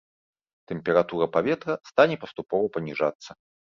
[0.69, 3.29] Тэмпература паветра стане паступова паніжацца.